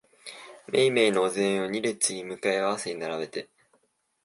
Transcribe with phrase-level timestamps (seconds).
[0.65, 3.49] めいめいのお膳を二列に向かい合わせに並べて、